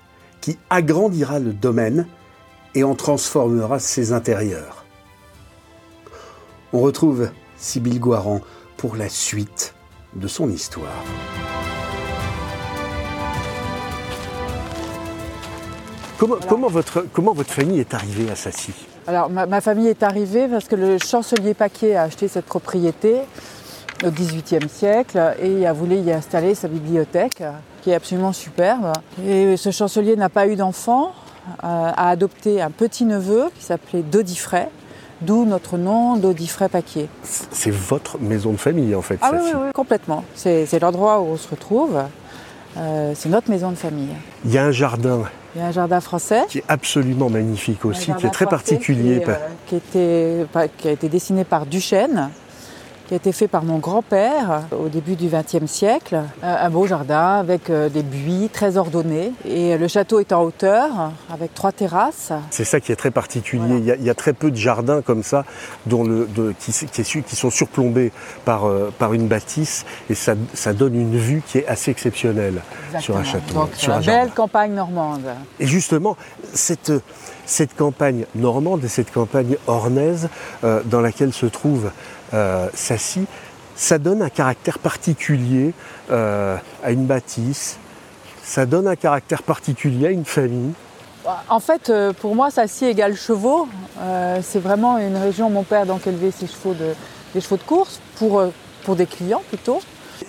qui 0.40 0.58
agrandira 0.70 1.38
le 1.38 1.52
domaine 1.52 2.06
et 2.74 2.82
en 2.82 2.94
transformera 2.94 3.78
ses 3.78 4.12
intérieurs. 4.12 4.84
On 6.72 6.80
retrouve 6.80 7.30
Sybille 7.62 8.00
Guaran 8.00 8.40
pour 8.76 8.96
la 8.96 9.08
suite 9.08 9.74
de 10.16 10.26
son 10.26 10.50
histoire. 10.50 11.04
Comment, 16.18 16.68
votre, 16.68 17.06
comment 17.12 17.32
votre 17.32 17.50
famille 17.50 17.80
est 17.80 17.94
arrivée 17.94 18.30
à 18.30 18.36
Sassy? 18.36 18.72
Alors 19.06 19.30
ma, 19.30 19.60
famille 19.60 19.88
est 19.88 20.02
arrivée 20.02 20.46
parce 20.48 20.66
que 20.66 20.76
le 20.76 20.98
chancelier 20.98 21.54
Paquet 21.54 21.96
a 21.96 22.02
acheté 22.02 22.28
cette 22.28 22.46
propriété 22.46 23.16
au 24.04 24.10
XVIIIe 24.10 24.68
siècle 24.68 25.34
et 25.40 25.66
a 25.66 25.72
voulu 25.72 25.96
y 25.96 26.12
installer 26.12 26.54
sa 26.54 26.68
bibliothèque 26.68 27.42
qui 27.82 27.90
est 27.90 27.94
absolument 27.94 28.32
superbe. 28.32 28.92
Et 29.24 29.56
ce 29.56 29.70
chancelier 29.70 30.14
n'a 30.14 30.28
pas 30.28 30.46
eu 30.46 30.54
d'enfant, 30.54 31.12
euh, 31.48 31.90
a 31.96 32.08
adopté 32.08 32.60
un 32.60 32.70
petit 32.70 33.04
neveu 33.04 33.50
qui 33.56 33.64
s'appelait 33.64 34.02
Dodifray 34.02 34.68
D'où 35.26 35.44
notre 35.44 35.78
nom 35.78 36.16
d'Audifray 36.16 36.68
Paquier. 36.68 37.08
C'est 37.22 37.70
votre 37.70 38.18
maison 38.18 38.52
de 38.52 38.56
famille 38.56 38.94
en 38.94 39.02
fait. 39.02 39.18
Ah 39.22 39.30
oui, 39.32 39.50
oui, 39.54 39.72
complètement. 39.72 40.24
C'est 40.34 40.80
l'endroit 40.80 41.20
où 41.20 41.26
on 41.26 41.36
se 41.36 41.48
retrouve. 41.48 42.02
Euh, 42.76 43.12
c'est 43.14 43.28
notre 43.28 43.50
maison 43.50 43.70
de 43.70 43.76
famille. 43.76 44.14
Il 44.44 44.52
y 44.52 44.58
a 44.58 44.64
un 44.64 44.72
jardin. 44.72 45.24
Il 45.54 45.60
y 45.60 45.64
a 45.64 45.68
un 45.68 45.72
jardin 45.72 46.00
français. 46.00 46.42
Qui 46.48 46.58
est 46.58 46.64
absolument 46.68 47.28
magnifique 47.28 47.84
aussi, 47.84 48.12
qui 48.14 48.26
est 48.26 48.30
très 48.30 48.46
particulier. 48.46 49.22
Qui, 49.66 49.80
euh, 49.96 50.44
qui, 50.78 50.88
a 50.88 50.90
été 50.90 51.08
dessiné 51.08 51.44
par 51.44 51.66
Duchesne. 51.66 52.30
Qui 53.06 53.14
a 53.14 53.16
été 53.16 53.32
fait 53.32 53.48
par 53.48 53.64
mon 53.64 53.78
grand-père 53.78 54.62
au 54.72 54.88
début 54.88 55.16
du 55.16 55.28
XXe 55.28 55.70
siècle. 55.70 56.20
Un 56.42 56.70
beau 56.70 56.86
jardin 56.86 57.38
avec 57.38 57.70
euh, 57.70 57.88
des 57.88 58.02
buis 58.02 58.48
très 58.52 58.76
ordonnés. 58.76 59.32
Et 59.44 59.76
le 59.76 59.88
château 59.88 60.20
est 60.20 60.32
en 60.32 60.42
hauteur 60.42 61.12
avec 61.32 61.54
trois 61.54 61.72
terrasses. 61.72 62.32
C'est 62.50 62.64
ça 62.64 62.80
qui 62.80 62.92
est 62.92 62.96
très 62.96 63.10
particulier. 63.10 63.78
Il, 63.78 63.84
y 63.84 63.90
a, 63.90 63.96
il, 63.96 64.04
y 64.04 64.10
a, 64.10 64.14
très 64.14 64.32
peu 64.32 64.50
de 64.50 64.56
jardins 64.56 65.02
comme 65.02 65.22
ça 65.22 65.44
dont 65.86 66.04
le, 66.04 66.26
de, 66.26 66.54
qui, 66.58 66.72
qui, 66.72 67.22
qui, 67.22 67.36
sont 67.36 67.50
surplombés 67.50 68.12
par, 68.44 68.66
euh, 68.66 68.92
par 68.98 69.12
une 69.12 69.28
bâtisse 69.28 69.84
et 70.10 70.14
ça, 70.14 70.34
ça, 70.54 70.72
donne 70.72 70.94
une 70.94 71.16
vue 71.16 71.42
qui 71.46 71.58
est 71.58 71.66
assez 71.66 71.90
exceptionnelle 71.90 72.62
Exactement. 72.88 73.00
sur 73.00 73.16
un 73.16 73.24
château. 73.24 73.54
Donc, 73.54 73.70
sur 73.74 73.92
une 73.92 73.98
un 73.98 74.00
belle 74.00 74.14
jardin. 74.14 74.32
campagne 74.34 74.72
normande. 74.72 75.24
Et 75.60 75.66
justement, 75.66 76.16
cette, 76.52 76.92
cette 77.46 77.74
campagne 77.76 78.26
normande 78.34 78.84
et 78.84 78.88
cette 78.88 79.12
campagne 79.12 79.56
ornaise 79.66 80.28
euh, 80.64 80.82
dans 80.84 81.00
laquelle 81.00 81.32
se 81.32 81.46
trouve 81.46 81.90
euh, 82.34 82.68
Sassy, 82.74 83.26
ça 83.76 83.98
donne 83.98 84.22
un 84.22 84.28
caractère 84.28 84.78
particulier 84.78 85.72
euh, 86.10 86.56
à 86.84 86.90
une 86.90 87.06
bâtisse, 87.06 87.78
ça 88.42 88.66
donne 88.66 88.86
un 88.86 88.96
caractère 88.96 89.42
particulier 89.42 90.08
à 90.08 90.10
une 90.10 90.24
famille. 90.24 90.72
En 91.48 91.60
fait, 91.60 91.88
euh, 91.88 92.12
pour 92.12 92.34
moi, 92.34 92.50
Sassy 92.50 92.86
égale 92.86 93.16
chevaux. 93.16 93.68
Euh, 94.00 94.40
c'est 94.42 94.58
vraiment 94.58 94.98
une 94.98 95.16
région, 95.16 95.50
mon 95.50 95.62
père 95.62 95.86
donc 95.86 96.06
élevait 96.06 96.32
ses 96.32 96.48
chevaux 96.48 96.74
de, 96.74 96.94
des 97.34 97.40
chevaux 97.40 97.56
de 97.56 97.62
course 97.62 98.00
pour, 98.16 98.42
pour 98.84 98.96
des 98.96 99.06
clients 99.06 99.42
plutôt. 99.48 99.80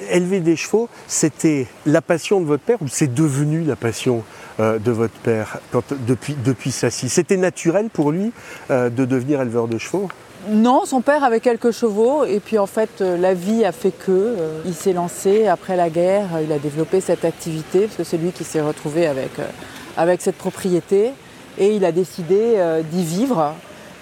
Élever 0.10 0.40
des 0.40 0.56
chevaux, 0.56 0.90
c'était 1.08 1.68
la 1.86 2.02
passion 2.02 2.42
de 2.42 2.46
votre 2.46 2.64
père 2.64 2.82
ou 2.82 2.88
c'est 2.88 3.14
devenu 3.14 3.64
la 3.64 3.76
passion 3.76 4.24
euh, 4.60 4.80
de 4.80 4.92
votre 4.92 5.14
père 5.14 5.58
quand, 5.72 5.84
depuis, 6.08 6.36
depuis 6.44 6.72
Sassy 6.72 7.10
C'était 7.10 7.38
naturel 7.38 7.90
pour 7.92 8.12
lui 8.12 8.32
euh, 8.70 8.90
de 8.90 9.06
devenir 9.06 9.42
éleveur 9.42 9.68
de 9.68 9.78
chevaux? 9.78 10.10
Non, 10.50 10.84
son 10.86 11.02
père 11.02 11.24
avait 11.24 11.40
quelques 11.40 11.72
chevaux 11.72 12.26
et 12.26 12.40
puis 12.40 12.58
en 12.58 12.66
fait 12.66 13.02
euh, 13.02 13.18
la 13.18 13.34
vie 13.34 13.64
a 13.64 13.72
fait 13.72 13.92
que 13.92 14.12
euh, 14.12 14.62
il 14.66 14.74
s'est 14.74 14.94
lancé 14.94 15.48
après 15.48 15.78
la 15.78 15.90
guerre, 15.90 16.28
il 16.44 16.52
a 16.52 16.60
développé 16.60 17.00
cette 17.00 17.24
activité 17.24 17.82
parce 17.82 17.96
que 17.96 18.04
c'est 18.04 18.18
lui 18.18 18.32
qui 18.32 18.44
s'est 18.44 18.62
retrouvé 18.62 19.08
avec, 19.08 19.32
euh, 19.40 20.16
cette 20.20 20.38
propriété 20.38 21.12
et 21.58 21.76
il 21.76 21.86
a 21.86 21.92
décidé 21.92 22.56
euh, 22.58 22.82
d'y 22.82 23.04
vivre 23.04 23.54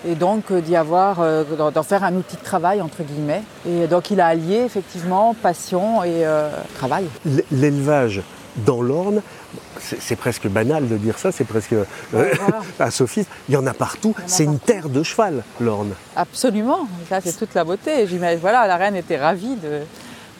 et 0.08 0.16
donc 0.16 0.52
euh, 0.52 0.62
d'y 0.62 0.76
avoir, 0.76 1.20
euh, 1.22 1.44
d'en 1.44 1.84
faire 1.84 2.04
un 2.04 2.16
outil 2.16 2.36
de 2.36 2.44
travail 2.44 2.82
entre 2.82 3.04
guillemets. 3.04 3.44
Et 3.68 3.88
donc 3.88 4.12
il 4.12 4.20
a 4.22 4.28
allié 4.28 4.62
effectivement 4.66 5.36
passion 5.42 6.04
et 6.04 6.26
euh, 6.26 6.50
travail. 6.76 7.06
L'élevage 7.52 8.22
dans 8.66 8.82
l'Orne, 8.82 9.22
c'est 9.80 10.16
presque 10.16 10.48
banal 10.48 10.88
de 10.88 10.98
dire 10.98 11.18
ça, 11.18 11.32
c'est 11.32 11.44
presque 11.44 11.74
euh, 11.74 11.84
voilà. 12.12 12.32
un 12.80 12.90
sophisme. 12.90 13.30
Il 13.50 13.54
y 13.54 13.58
en 13.58 13.66
a 13.68 13.74
partout. 13.74 14.16
C'est 14.28 14.44
une 14.44 14.60
terre 14.60 14.90
de 14.90 15.04
cheval, 15.04 15.44
l'Orne. 15.60 15.94
Absolument, 16.16 16.88
ça 17.10 17.20
c'est 17.22 17.38
toute 17.38 17.54
la 17.54 17.64
beauté. 17.64 18.06
Voilà, 18.40 18.68
la 18.68 18.78
reine 18.78 18.96
était 18.96 19.18
ravie 19.18 19.56
de, 19.56 19.82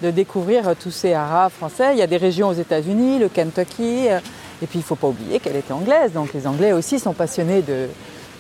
de 0.02 0.12
découvrir 0.12 0.76
tous 0.82 0.92
ces 0.92 1.14
haras 1.14 1.50
français. 1.50 1.90
Il 1.94 1.98
y 2.00 2.04
a 2.04 2.08
des 2.08 2.18
régions 2.18 2.50
aux 2.50 2.54
États-Unis, 2.54 3.20
le 3.20 3.30
Kentucky, 3.30 4.08
euh, 4.10 4.20
et 4.62 4.68
puis 4.68 4.80
il 4.80 4.82
ne 4.82 4.86
faut 4.86 4.96
pas 4.96 5.08
oublier 5.08 5.40
qu'elle 5.40 5.56
était 5.56 5.74
anglaise, 5.74 6.12
donc 6.14 6.34
les 6.34 6.46
Anglais 6.48 6.72
aussi 6.72 7.00
sont 7.00 7.14
passionnés 7.14 7.62
de, 7.64 7.88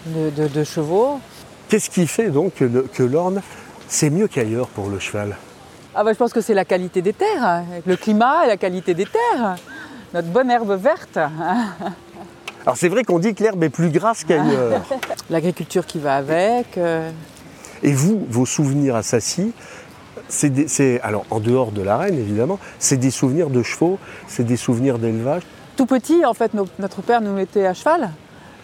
de, 0.05 0.29
de- 0.29 0.47
de 0.47 0.63
chevaux. 0.63 1.19
Qu'est-ce 1.67 1.89
qui 1.89 2.05
fait 2.05 2.29
donc 2.29 2.53
que 2.93 3.03
l'Orne, 3.03 3.41
c'est 3.87 4.09
mieux 4.09 4.27
qu'ailleurs 4.27 4.67
pour 4.67 4.89
le 4.89 4.99
cheval? 4.99 5.35
Ah 5.95 6.03
bah, 6.03 6.13
je 6.13 6.17
pense 6.17 6.31
que 6.31 6.39
c'est 6.41 6.53
la 6.53 6.63
qualité 6.63 7.01
des 7.01 7.11
terres, 7.13 7.43
hein, 7.43 7.63
le 7.85 7.97
climat 7.97 8.45
et 8.45 8.47
la 8.47 8.55
qualité 8.57 8.93
des 8.93 9.05
terres, 9.05 9.55
notre 10.13 10.27
bonne 10.27 10.49
herbe 10.51 10.71
verte, 10.73 11.17
Alors 11.17 12.75
c'est 12.77 12.89
vrai 12.89 13.03
qu'on 13.03 13.19
dit 13.19 13.33
que 13.33 13.43
l'herbe 13.43 13.63
est 13.63 13.69
plus 13.69 13.89
grasse 13.89 14.23
qu'ailleurs. 14.23 14.81
l'agriculture 15.29 15.85
qui 15.85 15.99
va 15.99 16.15
avec. 16.15 16.77
euh, 16.77 17.09
Et 17.83 17.93
vous, 17.93 18.25
vos 18.29 18.45
souvenirs 18.45 18.95
à 18.95 19.03
Sassy, 19.03 19.51
c'est 20.29 21.01
alors 21.01 21.25
en 21.29 21.39
dehors 21.39 21.71
de 21.71 21.81
la 21.81 21.97
reine 21.97 22.15
évidemment, 22.17 22.59
c'est 22.79 22.97
des 22.97 23.11
souvenirs 23.11 23.49
de 23.49 23.63
chevaux, 23.63 23.97
c'est 24.27 24.45
des 24.45 24.57
souvenirs 24.57 24.97
d'élevage. 24.99 25.43
Tout 25.75 25.85
petit, 25.85 26.25
en 26.25 26.33
fait, 26.33 26.53
nos- 26.53 26.67
notre 26.79 27.01
père 27.01 27.21
nous 27.21 27.33
mettait 27.33 27.65
à 27.65 27.73
cheval. 27.73 28.11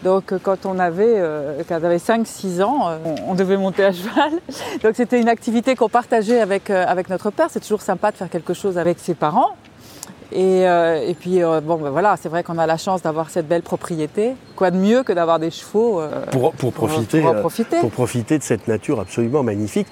Donc, 0.03 0.31
euh, 0.31 0.39
quand 0.41 0.67
on 0.67 0.77
avait, 0.77 1.15
euh, 1.17 1.63
quand 1.67 1.79
on 1.81 1.83
avait 1.83 1.97
5-6 1.97 2.61
ans, 2.61 2.87
euh, 2.89 2.97
on, 3.03 3.31
on 3.31 3.33
devait 3.33 3.57
monter 3.57 3.83
à 3.83 3.91
cheval. 3.91 4.31
Donc, 4.83 4.93
c'était 4.95 5.19
une 5.19 5.27
activité 5.29 5.75
qu'on 5.75 5.89
partageait 5.89 6.39
avec, 6.39 6.69
euh, 6.69 6.85
avec 6.87 7.09
notre 7.09 7.31
père. 7.31 7.47
C'est 7.49 7.61
toujours 7.61 7.81
sympa 7.81 8.11
de 8.11 8.17
faire 8.17 8.29
quelque 8.29 8.53
chose 8.53 8.77
avec 8.77 8.99
ses 8.99 9.15
parents. 9.15 9.55
Et, 10.31 10.67
euh, 10.67 11.07
et 11.07 11.13
puis, 11.13 11.41
euh, 11.41 11.61
bon, 11.61 11.77
ben 11.77 11.89
voilà, 11.89 12.15
c'est 12.21 12.27
vrai 12.29 12.43
qu'on 12.43 12.57
a 12.57 12.65
la 12.67 12.77
chance 12.77 13.01
d'avoir 13.01 13.29
cette 13.29 13.47
belle 13.47 13.61
propriété. 13.61 14.33
Quoi 14.55 14.71
de 14.71 14.77
mieux 14.77 15.03
que 15.03 15.13
d'avoir 15.13 15.39
des 15.39 15.51
chevaux 15.51 16.01
euh, 16.01 16.25
pour, 16.31 16.51
pour 16.53 16.73
profiter, 16.73 17.21
pour 17.21 17.35
profiter. 17.35 17.77
pour 17.79 17.91
profiter 17.91 18.37
de 18.37 18.43
cette 18.43 18.67
nature 18.67 18.99
absolument 18.99 19.43
magnifique. 19.43 19.87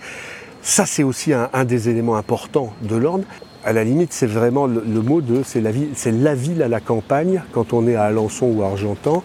Ça, 0.61 0.85
c'est 0.85 1.03
aussi 1.03 1.31
un, 1.31 1.49
un 1.53 1.63
des 1.63 1.89
éléments 1.89 2.17
importants 2.17 2.73
de 2.81 2.95
l'Orne. 2.95 3.23
À 3.63 3.73
la 3.73 3.83
limite, 3.83 4.13
c'est 4.13 4.27
vraiment 4.27 4.67
le, 4.67 4.83
le 4.85 5.01
mot 5.01 5.21
de 5.21 5.41
c'est 5.43 5.61
la, 5.61 5.71
ville, 5.71 5.89
c'est 5.95 6.11
la 6.11 6.35
ville 6.35 6.61
à 6.61 6.67
la 6.67 6.79
campagne 6.79 7.41
quand 7.51 7.73
on 7.73 7.87
est 7.87 7.95
à 7.95 8.03
Alençon 8.03 8.45
ou 8.47 8.61
à 8.61 8.67
Argentan, 8.67 9.23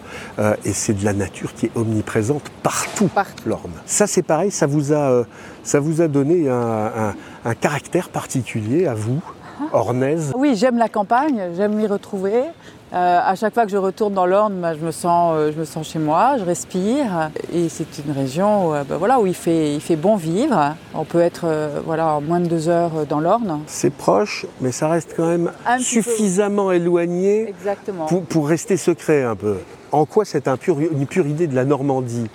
et 0.65 0.73
c'est 0.73 0.93
de 0.93 1.05
la 1.05 1.13
nature 1.13 1.53
qui 1.53 1.67
est 1.67 1.71
omniprésente 1.75 2.49
partout. 2.63 3.07
Partout. 3.13 3.43
L'Orne. 3.47 3.71
Ça, 3.85 4.07
c'est 4.07 4.23
pareil, 4.23 4.49
ça 4.49 4.65
vous 4.65 4.93
a, 4.93 5.25
ça 5.61 5.79
vous 5.79 6.01
a 6.01 6.07
donné 6.07 6.49
un, 6.49 6.55
un- 6.55 7.15
un 7.45 7.53
caractère 7.53 8.09
particulier 8.09 8.87
à 8.87 8.95
vous, 8.95 9.21
ornaise. 9.73 10.31
Oui, 10.35 10.55
j'aime 10.55 10.77
la 10.77 10.89
campagne, 10.89 11.41
j'aime 11.55 11.73
m'y 11.75 11.87
retrouver. 11.87 12.43
Euh, 12.93 13.19
à 13.25 13.35
chaque 13.35 13.53
fois 13.53 13.63
que 13.65 13.71
je 13.71 13.77
retourne 13.77 14.13
dans 14.13 14.25
l'Orne, 14.25 14.55
bah, 14.61 14.73
je, 14.73 14.85
me 14.85 14.91
sens, 14.91 15.33
euh, 15.33 15.51
je 15.53 15.57
me 15.59 15.63
sens 15.63 15.87
chez 15.87 15.97
moi, 15.99 16.35
je 16.37 16.43
respire. 16.43 17.29
Et 17.53 17.69
c'est 17.69 17.87
une 18.05 18.11
région 18.11 18.67
où, 18.67 18.73
euh, 18.73 18.83
bah, 18.83 18.97
voilà, 18.97 19.17
où 19.21 19.25
il, 19.25 19.33
fait, 19.33 19.73
il 19.73 19.79
fait 19.79 19.95
bon 19.95 20.17
vivre. 20.17 20.75
On 20.93 21.05
peut 21.05 21.21
être 21.21 21.45
voilà, 21.85 22.15
en 22.15 22.21
moins 22.21 22.41
de 22.41 22.47
deux 22.47 22.67
heures 22.67 23.05
dans 23.07 23.21
l'Orne. 23.21 23.61
C'est 23.67 23.93
proche, 23.93 24.45
mais 24.59 24.73
ça 24.73 24.89
reste 24.89 25.13
quand 25.15 25.25
même 25.27 25.51
Un 25.65 25.77
petit 25.77 26.01
peu. 26.01 26.01
suffisamment 26.01 26.71
éloigné 26.73 27.47
Exactement. 27.47 28.07
pour, 28.07 28.23
pour 28.23 28.47
rester 28.49 28.75
secret 28.75 29.23
un 29.23 29.37
peu. 29.37 29.57
En 29.93 30.05
quoi 30.05 30.25
c'est 30.25 30.49
un 30.49 30.57
pur- 30.57 30.79
une 30.81 31.07
pure 31.07 31.27
idée 31.27 31.47
de 31.47 31.55
la 31.55 31.63
Normandie, 31.63 32.29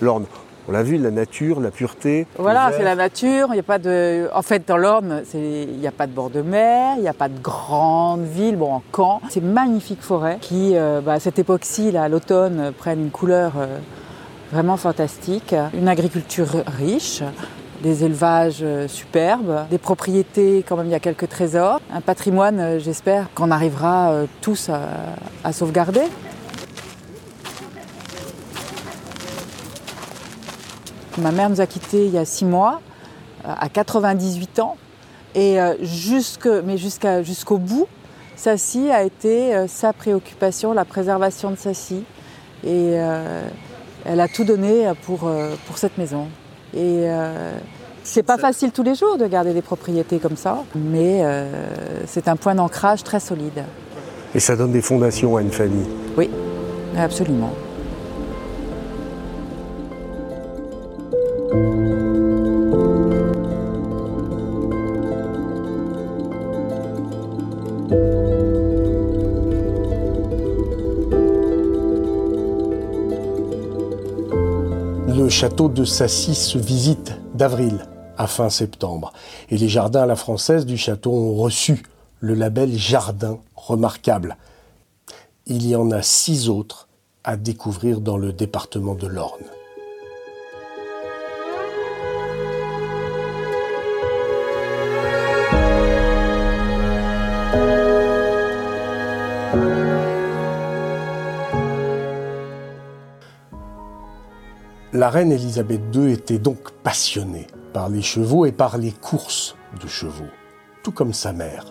l'Orne? 0.00 0.24
On 0.68 0.72
l'a 0.72 0.82
vu, 0.82 0.98
la 0.98 1.10
nature, 1.10 1.58
la 1.60 1.70
pureté. 1.70 2.26
Voilà, 2.38 2.70
c'est 2.76 2.84
la 2.84 2.94
nature. 2.94 3.48
Il 3.50 3.56
y 3.56 3.60
a 3.60 3.64
pas 3.64 3.78
de... 3.78 4.28
En 4.32 4.42
fait, 4.42 4.62
dans 4.68 4.76
l'Orne, 4.76 5.22
il 5.34 5.78
n'y 5.78 5.86
a 5.86 5.92
pas 5.92 6.06
de 6.06 6.12
bord 6.12 6.30
de 6.30 6.42
mer, 6.42 6.94
il 6.96 7.02
n'y 7.02 7.08
a 7.08 7.12
pas 7.14 7.28
de 7.28 7.38
grande 7.40 8.22
ville. 8.24 8.56
Bon, 8.56 8.74
en 8.74 8.82
Caen, 8.94 9.20
c'est 9.30 9.42
magnifique 9.42 10.02
forêt 10.02 10.38
qui, 10.40 10.76
euh, 10.76 11.00
bah, 11.04 11.14
à 11.14 11.20
cette 11.20 11.38
époque-ci, 11.40 11.90
là, 11.90 12.04
à 12.04 12.08
l'automne, 12.08 12.72
prennent 12.78 13.00
une 13.00 13.10
couleur 13.10 13.52
euh, 13.58 13.78
vraiment 14.52 14.76
fantastique. 14.76 15.54
Une 15.74 15.88
agriculture 15.88 16.48
riche, 16.78 17.22
des 17.82 18.04
élevages 18.04 18.60
euh, 18.62 18.86
superbes, 18.86 19.64
des 19.70 19.78
propriétés, 19.78 20.64
quand 20.68 20.76
même, 20.76 20.86
il 20.86 20.92
y 20.92 20.94
a 20.94 21.00
quelques 21.00 21.28
trésors. 21.28 21.80
Un 21.92 22.00
patrimoine, 22.02 22.78
j'espère, 22.78 23.26
qu'on 23.34 23.50
arrivera 23.50 24.12
tous 24.40 24.68
à- 24.68 24.80
à 25.42 25.52
sauvegarder. 25.52 26.02
Ma 31.18 31.32
mère 31.32 31.50
nous 31.50 31.60
a 31.60 31.66
quittés 31.66 32.06
il 32.06 32.12
y 32.12 32.18
a 32.18 32.24
six 32.24 32.44
mois, 32.44 32.80
euh, 33.46 33.52
à 33.58 33.68
98 33.68 34.60
ans. 34.60 34.76
Et 35.34 35.60
euh, 35.60 35.74
jusque, 35.82 36.48
mais 36.64 36.76
jusqu'à, 36.76 37.22
jusqu'au 37.22 37.58
bout, 37.58 37.86
Sassy 38.36 38.90
a 38.90 39.02
été 39.02 39.54
euh, 39.54 39.66
sa 39.68 39.92
préoccupation, 39.92 40.72
la 40.72 40.84
préservation 40.84 41.50
de 41.50 41.56
Sassy. 41.56 42.04
Et 42.64 42.94
euh, 42.94 43.48
elle 44.04 44.20
a 44.20 44.28
tout 44.28 44.44
donné 44.44 44.90
pour, 45.04 45.30
pour 45.66 45.78
cette 45.78 45.98
maison. 45.98 46.26
Et 46.74 47.04
euh, 47.08 47.58
c'est 48.04 48.22
pas 48.22 48.38
facile 48.38 48.70
tous 48.70 48.82
les 48.82 48.94
jours 48.94 49.18
de 49.18 49.26
garder 49.26 49.52
des 49.52 49.62
propriétés 49.62 50.18
comme 50.18 50.36
ça, 50.36 50.64
mais 50.74 51.20
euh, 51.22 51.50
c'est 52.06 52.28
un 52.28 52.36
point 52.36 52.54
d'ancrage 52.54 53.02
très 53.02 53.20
solide. 53.20 53.64
Et 54.34 54.40
ça 54.40 54.56
donne 54.56 54.72
des 54.72 54.80
fondations 54.80 55.36
à 55.36 55.42
une 55.42 55.50
famille? 55.50 55.86
Oui, 56.16 56.30
absolument. 56.96 57.52
Château 75.30 75.68
de 75.68 75.84
Sassy 75.84 76.34
se 76.34 76.58
visite 76.58 77.12
d'avril 77.34 77.86
à 78.18 78.26
fin 78.26 78.50
septembre. 78.50 79.12
Et 79.48 79.56
les 79.56 79.68
jardins 79.68 80.02
à 80.02 80.06
la 80.06 80.16
française 80.16 80.66
du 80.66 80.76
château 80.76 81.12
ont 81.12 81.34
reçu 81.34 81.84
le 82.18 82.34
label 82.34 82.76
Jardin 82.76 83.38
remarquable. 83.54 84.36
Il 85.46 85.66
y 85.66 85.76
en 85.76 85.90
a 85.90 86.02
six 86.02 86.48
autres 86.48 86.88
à 87.24 87.36
découvrir 87.36 88.00
dans 88.00 88.18
le 88.18 88.32
département 88.32 88.94
de 88.94 89.06
l'Orne. 89.06 89.44
La 105.10 105.14
reine 105.14 105.32
Élisabeth 105.32 105.80
II 105.92 106.12
était 106.12 106.38
donc 106.38 106.70
passionnée 106.84 107.48
par 107.72 107.88
les 107.88 108.00
chevaux 108.00 108.46
et 108.46 108.52
par 108.52 108.78
les 108.78 108.92
courses 108.92 109.56
de 109.82 109.88
chevaux, 109.88 110.30
tout 110.84 110.92
comme 110.92 111.12
sa 111.12 111.32
mère. 111.32 111.64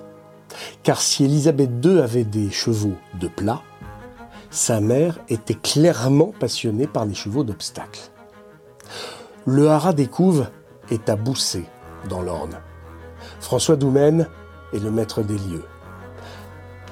Car 0.84 1.00
si 1.00 1.24
Élisabeth 1.24 1.70
II 1.82 2.02
avait 2.02 2.26
des 2.26 2.52
chevaux 2.52 2.98
de 3.18 3.30
plat, 3.30 3.62
sa 4.50 4.82
mère 4.82 5.20
était 5.30 5.54
clairement 5.54 6.34
passionnée 6.38 6.86
par 6.86 7.06
les 7.06 7.14
chevaux 7.14 7.46
d'obstacle. 7.46 8.12
Le 9.46 9.70
haras 9.70 9.94
des 9.94 10.08
couves 10.08 10.50
est 10.92 11.08
à 11.08 11.16
Boussé, 11.16 11.64
dans 12.10 12.22
l'Orne. 12.22 12.58
François 13.40 13.78
Doumen 13.78 14.28
est 14.74 14.80
le 14.80 14.92
maître 14.92 15.24
des 15.24 15.38
lieux. 15.38 15.64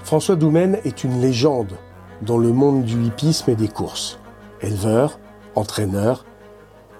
François 0.06 0.38
Doumen 0.38 0.80
est 0.86 1.04
une 1.04 1.20
légende 1.20 1.74
dans 2.22 2.38
le 2.38 2.54
monde 2.54 2.86
du 2.86 3.04
hippisme 3.04 3.52
et 3.52 3.58
des 3.58 3.68
courses. 3.68 4.18
Éleveur, 4.62 5.20
entraîneur, 5.56 6.24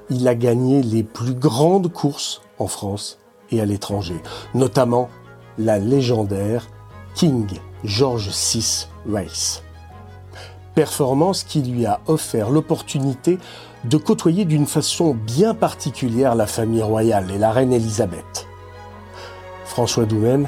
il 0.10 0.28
a 0.28 0.36
gagné 0.36 0.82
les 0.82 1.04
plus 1.04 1.34
grandes 1.34 1.92
courses 1.92 2.42
en 2.60 2.68
France 2.68 3.20
et 3.52 3.62
à 3.62 3.66
l'étranger, 3.66 4.22
notamment 4.54 5.10
la 5.58 5.80
légendaire 5.80 6.68
King 7.16 7.48
George 7.84 8.30
VI 8.30 8.88
Race. 9.10 9.64
Performance 10.76 11.44
qui 11.44 11.62
lui 11.62 11.86
a 11.86 12.02
offert 12.08 12.50
l'opportunité 12.50 13.40
de 13.86 13.98
côtoyer 13.98 14.46
d'une 14.46 14.68
façon 14.68 15.14
bien 15.16 15.54
particulière 15.54 16.36
la 16.36 16.48
famille 16.48 16.84
royale 16.84 17.32
et 17.32 17.38
la 17.38 17.52
reine 17.52 17.74
Élisabeth. 17.74 18.48
François 19.66 20.06
Doumen 20.06 20.48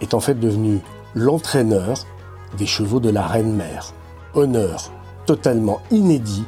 est 0.00 0.14
en 0.14 0.20
fait 0.20 0.38
devenu 0.38 0.80
l'entraîneur 1.14 2.06
des 2.58 2.66
chevaux 2.66 3.00
de 3.00 3.10
la 3.10 3.26
reine 3.26 3.54
mère. 3.54 3.92
Honneur 4.34 4.90
totalement 5.26 5.80
inédit 5.90 6.44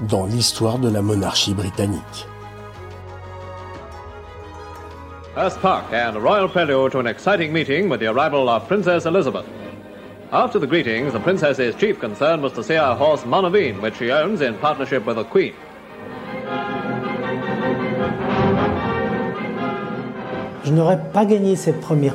dans 0.00 0.26
l'histoire 0.26 0.78
de 0.78 0.88
la 0.88 1.02
monarchie 1.02 1.54
britannique. 1.54 2.26
Hurst 5.34 5.60
Park 5.60 5.92
and 5.92 6.16
a 6.16 6.20
royal 6.20 6.48
prelude 6.48 6.92
to 6.92 6.98
an 6.98 7.06
exciting 7.06 7.52
meeting 7.52 7.88
with 7.88 8.00
the 8.00 8.06
arrival 8.06 8.48
of 8.48 8.66
Princess 8.68 9.06
Elizabeth. 9.06 9.46
After 10.30 10.58
the 10.58 10.66
greetings, 10.66 11.12
the 11.12 11.20
princess's 11.20 11.74
chief 11.76 11.98
concern 12.00 12.42
was 12.42 12.52
to 12.52 12.62
see 12.62 12.74
her 12.74 12.94
horse 12.94 13.22
Monaveen, 13.24 13.80
which 13.80 13.96
she 13.96 14.10
owns 14.10 14.40
in 14.40 14.54
partnership 14.58 15.06
with 15.06 15.16
the 15.16 15.24
Queen. 15.24 15.54
Je 20.64 20.70
n'aurais 20.70 21.00
pas 21.12 21.24
gagné 21.24 21.56
cette 21.56 21.80
première 21.80 22.14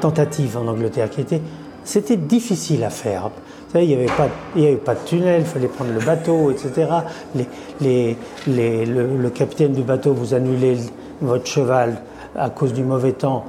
tentative 0.00 0.56
en 0.56 0.66
Angleterre, 0.66 1.10
qui 1.10 1.20
était, 1.20 1.42
c'était 1.84 2.16
difficile 2.16 2.84
à 2.84 2.90
faire. 2.90 3.30
Il 3.74 3.86
n'y 3.86 3.94
avait, 3.94 4.08
avait 4.56 4.76
pas 4.76 4.94
de 4.94 5.00
tunnel, 5.06 5.42
il 5.42 5.46
fallait 5.46 5.68
prendre 5.68 5.92
le 5.92 6.04
bateau, 6.04 6.50
etc. 6.50 6.88
Le, 7.80 9.28
capitaine 9.28 9.72
du 9.72 9.82
bateau 9.82 10.12
vous 10.12 10.34
annulez 10.34 10.76
votre 11.20 11.46
cheval 11.46 12.02
à 12.36 12.50
cause 12.50 12.72
du 12.72 12.82
mauvais 12.82 13.12
temps. 13.12 13.44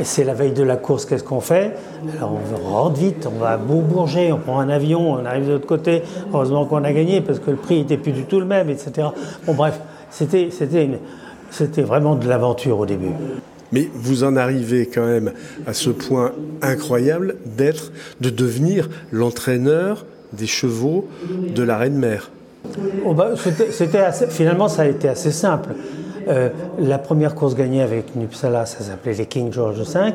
Et 0.00 0.04
c'est 0.04 0.24
la 0.24 0.32
veille 0.32 0.52
de 0.52 0.62
la 0.62 0.76
course, 0.76 1.04
qu'est-ce 1.04 1.24
qu'on 1.24 1.40
fait? 1.40 1.76
Alors 2.16 2.32
on 2.32 2.68
rentre 2.68 2.98
vite, 2.98 3.28
on 3.30 3.38
va 3.38 3.50
à 3.50 3.56
Bourbourget, 3.58 4.32
on 4.32 4.38
prend 4.38 4.60
un 4.60 4.70
avion, 4.70 5.12
on 5.12 5.24
arrive 5.26 5.46
de 5.46 5.52
l'autre 5.52 5.66
côté. 5.66 6.02
Heureusement 6.32 6.64
qu'on 6.64 6.84
a 6.84 6.92
gagné 6.92 7.20
parce 7.20 7.38
que 7.38 7.50
le 7.50 7.56
prix 7.56 7.80
n'était 7.80 7.98
plus 7.98 8.12
du 8.12 8.24
tout 8.24 8.40
le 8.40 8.46
même, 8.46 8.70
etc. 8.70 9.08
Bon 9.46 9.52
bref, 9.52 9.80
c'était 10.10 10.48
vraiment 11.82 12.14
de 12.14 12.26
l'aventure 12.26 12.78
au 12.78 12.86
début. 12.86 13.12
Mais 13.72 13.88
vous 13.94 14.24
en 14.24 14.36
arrivez 14.36 14.86
quand 14.86 15.06
même 15.06 15.32
à 15.66 15.72
ce 15.72 15.90
point 15.90 16.32
incroyable 16.62 17.36
d'être, 17.44 17.92
de 18.20 18.30
devenir 18.30 18.88
l'entraîneur 19.12 20.06
des 20.32 20.46
chevaux 20.46 21.08
de 21.54 21.62
la 21.62 21.76
reine 21.76 21.98
mère. 21.98 22.30
Oh 23.04 23.14
bah, 23.14 23.32
c'était 23.70 24.10
finalement, 24.28 24.68
ça 24.68 24.82
a 24.82 24.86
été 24.86 25.08
assez 25.08 25.32
simple. 25.32 25.70
Euh, 26.28 26.50
la 26.78 26.98
première 26.98 27.34
course 27.34 27.54
gagnée 27.54 27.82
avec 27.82 28.14
Nupsala, 28.14 28.66
ça 28.66 28.80
s'appelait 28.80 29.14
les 29.14 29.26
King 29.26 29.52
George 29.52 29.80
V. 29.80 30.12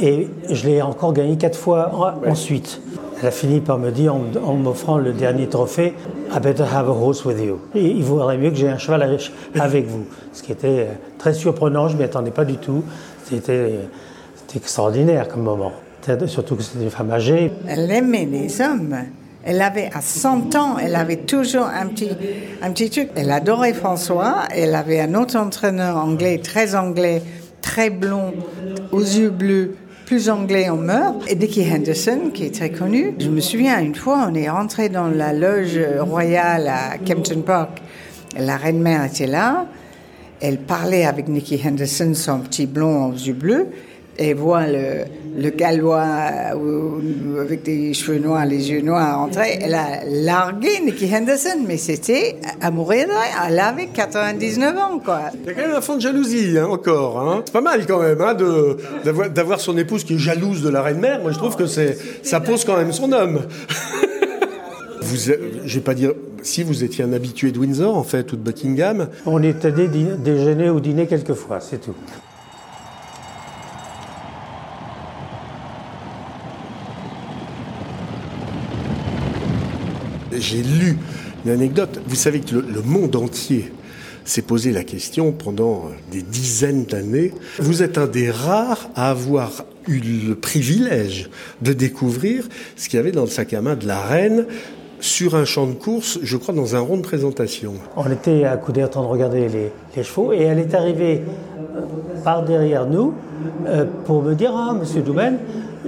Et 0.00 0.28
je 0.48 0.66
l'ai 0.66 0.82
encore 0.82 1.12
gagné 1.12 1.36
quatre 1.36 1.58
fois 1.58 2.18
ouais. 2.22 2.30
ensuite. 2.30 2.80
Elle 3.20 3.28
a 3.28 3.30
fini 3.30 3.60
par 3.60 3.78
me 3.78 3.90
dire, 3.90 4.14
en, 4.14 4.24
en 4.44 4.54
m'offrant 4.54 4.98
le 4.98 5.12
dernier 5.12 5.48
trophée, 5.48 5.94
I 6.34 6.38
better 6.38 6.64
have 6.64 6.88
a 6.88 6.92
horse 6.92 7.26
with 7.26 7.38
you. 7.38 7.60
Il 7.74 8.02
vaudrait 8.04 8.38
mieux 8.38 8.50
que 8.50 8.56
j'ai 8.56 8.68
un 8.68 8.78
cheval 8.78 9.02
avec 9.54 9.86
vous. 9.86 10.06
Ce 10.32 10.42
qui 10.42 10.52
était 10.52 10.88
très 11.18 11.34
surprenant, 11.34 11.88
je 11.88 11.94
ne 11.94 11.98
m'y 11.98 12.04
attendais 12.04 12.30
pas 12.30 12.46
du 12.46 12.56
tout. 12.56 12.82
C'était 13.24 13.80
extraordinaire 14.54 15.28
comme 15.28 15.42
moment. 15.42 15.72
Surtout 16.26 16.56
que 16.56 16.62
c'était 16.62 16.84
une 16.84 16.90
femme 16.90 17.10
âgée. 17.10 17.52
Elle 17.68 17.90
aimait 17.90 18.24
les 18.24 18.60
hommes. 18.62 18.96
Elle 19.44 19.60
avait 19.60 19.90
à 19.92 20.00
100 20.00 20.54
ans, 20.54 20.78
elle 20.80 20.94
avait 20.94 21.16
toujours 21.16 21.66
un 21.66 21.88
petit, 21.88 22.10
un 22.62 22.70
petit 22.70 22.88
truc. 22.90 23.10
Elle 23.16 23.30
adorait 23.30 23.74
François. 23.74 24.44
Elle 24.54 24.74
avait 24.74 25.00
un 25.00 25.14
autre 25.14 25.36
entraîneur 25.36 25.96
anglais, 25.96 26.38
très 26.38 26.74
anglais, 26.74 27.22
très 27.60 27.90
blond, 27.90 28.32
aux 28.92 29.00
yeux 29.00 29.30
bleus, 29.30 29.74
plus 30.12 30.28
anglais 30.28 30.68
on 30.68 30.76
meurt. 30.76 31.26
Et 31.26 31.34
Dickie 31.34 31.64
Henderson, 31.72 32.32
qui 32.34 32.44
est 32.44 32.54
très 32.54 32.68
connu. 32.68 33.14
Je 33.18 33.30
me 33.30 33.40
souviens, 33.40 33.80
une 33.80 33.94
fois, 33.94 34.28
on 34.30 34.34
est 34.34 34.50
rentré 34.50 34.90
dans 34.90 35.06
la 35.06 35.32
loge 35.32 35.80
royale 36.00 36.68
à 36.68 36.98
Kempton 36.98 37.40
Park. 37.40 37.80
La 38.38 38.58
reine-mère 38.58 39.04
était 39.04 39.26
là. 39.26 39.64
Elle 40.42 40.58
parlait 40.58 41.06
avec 41.06 41.28
Nicky 41.28 41.58
Henderson, 41.66 42.12
son 42.12 42.40
petit 42.40 42.66
blond 42.66 43.06
aux 43.06 43.14
yeux 43.14 43.32
bleus, 43.32 43.68
et 44.18 44.34
voit 44.34 44.66
le, 44.66 45.04
le 45.36 45.50
gallois 45.50 46.04
avec 47.40 47.62
des 47.62 47.94
cheveux 47.94 48.18
noirs, 48.18 48.44
les 48.44 48.70
yeux 48.70 48.82
noirs 48.82 49.20
entrer. 49.20 49.58
Elle 49.60 49.74
a 49.74 50.04
largué 50.06 50.80
Nicky 50.84 51.08
Henderson, 51.14 51.64
mais 51.66 51.76
c'était 51.76 52.36
à 52.60 52.70
mourir 52.70 53.06
de 53.06 53.12
rien. 53.12 53.48
Elle 53.48 53.58
avait 53.58 53.86
99 53.86 54.76
ans, 54.78 54.98
quoi. 54.98 55.20
Il 55.42 55.46
y 55.46 55.50
a 55.50 55.54
quand 55.54 55.68
même 55.68 55.76
un 55.76 55.80
fond 55.80 55.96
de 55.96 56.00
jalousie, 56.00 56.58
hein, 56.58 56.66
encore. 56.66 57.20
Hein. 57.20 57.42
C'est 57.46 57.52
pas 57.52 57.60
mal, 57.60 57.86
quand 57.86 58.00
même, 58.00 58.20
hein, 58.20 58.36
d'avoir 59.34 59.60
son 59.60 59.76
épouse 59.78 60.04
qui 60.04 60.14
est 60.14 60.18
jalouse 60.18 60.62
de 60.62 60.68
la 60.68 60.82
reine-mère. 60.82 61.20
Moi, 61.22 61.32
je 61.32 61.38
trouve 61.38 61.56
que 61.56 61.66
ça 61.66 62.40
pose 62.40 62.64
quand 62.64 62.76
même 62.76 62.92
son 62.92 63.12
homme. 63.12 63.42
vous, 65.00 65.16
je 65.16 65.74
vais 65.74 65.80
pas 65.80 65.94
dire 65.94 66.12
si 66.42 66.62
vous 66.62 66.84
étiez 66.84 67.04
un 67.04 67.12
habitué 67.12 67.52
de 67.52 67.58
Windsor, 67.58 67.96
en 67.96 68.04
fait, 68.04 68.32
ou 68.32 68.36
de 68.36 68.42
Buckingham. 68.42 69.08
On 69.26 69.42
était 69.42 69.72
déjeuner 69.72 70.70
ou 70.70 70.80
dîner 70.80 71.06
quelquefois, 71.06 71.60
c'est 71.60 71.80
tout. 71.80 71.94
J'ai 80.42 80.62
lu 80.64 80.98
une 81.44 81.52
anecdote. 81.52 82.00
Vous 82.04 82.16
savez 82.16 82.40
que 82.40 82.56
le, 82.56 82.82
monde 82.82 83.14
entier 83.14 83.72
s'est 84.24 84.42
posé 84.42 84.72
la 84.72 84.82
question 84.82 85.30
pendant 85.30 85.84
des 86.10 86.22
dizaines 86.22 86.84
d'années. 86.84 87.32
Vous 87.60 87.84
êtes 87.84 87.96
un 87.96 88.08
des 88.08 88.28
rares 88.28 88.90
à 88.96 89.10
avoir 89.10 89.64
eu 89.86 90.00
le 90.00 90.34
privilège 90.34 91.30
de 91.60 91.72
découvrir 91.72 92.48
ce 92.74 92.88
qu'il 92.88 92.96
y 92.96 93.00
avait 93.00 93.12
dans 93.12 93.22
le 93.22 93.28
sac 93.28 93.52
à 93.52 93.62
main 93.62 93.76
de 93.76 93.86
la 93.86 94.00
reine 94.00 94.46
sur 94.98 95.36
un 95.36 95.44
champ 95.44 95.68
de 95.68 95.74
course, 95.74 96.18
je 96.22 96.36
crois, 96.36 96.54
dans 96.54 96.74
un 96.74 96.80
rond 96.80 96.96
de 96.96 97.02
présentation. 97.02 97.74
On 97.96 98.10
était 98.10 98.44
à 98.44 98.56
couder 98.56 98.82
en 98.82 98.88
train 98.88 99.02
de 99.02 99.06
regarder 99.06 99.48
les, 99.48 100.02
chevaux 100.02 100.32
et 100.32 100.42
elle 100.42 100.58
est 100.58 100.74
arrivée 100.74 101.22
par 102.24 102.44
derrière 102.44 102.86
nous 102.86 103.14
euh, 103.66 103.84
pour 104.06 104.22
me 104.22 104.34
dire 104.34 104.52
Ah, 104.56 104.74
monsieur 104.74 105.02
Doumen, 105.02 105.38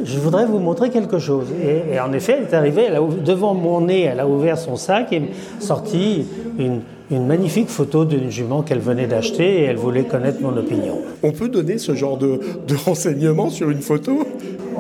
je 0.03 0.19
voudrais 0.19 0.47
vous 0.47 0.59
montrer 0.59 0.91
quelque 0.91 1.19
chose. 1.19 1.47
Et, 1.63 1.95
et 1.95 2.01
en 2.01 2.13
effet, 2.13 2.37
elle 2.39 2.45
est 2.45 2.55
arrivée, 2.55 2.85
elle 2.89 2.97
a, 2.97 3.01
devant 3.25 3.55
mon 3.55 3.83
nez, 3.83 4.03
elle 4.03 4.21
a 4.21 4.27
ouvert 4.27 4.59
son 4.59 4.77
sac 4.77 5.13
et 5.13 5.23
sorti 5.61 6.27
une, 6.59 6.81
une 7.11 7.27
magnifique 7.27 7.69
photo 7.69 8.05
d'une 8.05 8.31
jument 8.31 8.63
qu'elle 8.63 8.81
venait 8.81 9.07
d'acheter 9.07 9.61
et 9.61 9.63
elle 9.65 9.77
voulait 9.77 10.05
connaître 10.05 10.41
mon 10.41 10.57
opinion. 10.57 10.99
On 11.23 11.33
peut 11.33 11.49
donner 11.49 11.79
ce 11.79 11.95
genre 11.95 12.17
de, 12.17 12.41
de 12.67 12.75
renseignements 12.75 13.51
sur 13.51 13.71
une 13.71 13.83
photo? 13.83 14.27